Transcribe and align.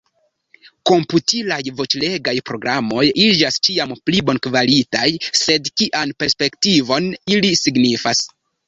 Komputilaj 0.89 1.57
voĉlegaj 1.81 2.33
programoj 2.51 3.05
iĝas 3.27 3.61
ĉiam 3.69 3.95
pli 4.09 4.25
bonkvalitaj, 4.31 5.07
sed 5.45 5.73
kian 5.83 6.19
perspektivon 6.25 7.17
ili 7.37 7.59
signifas? 7.67 8.31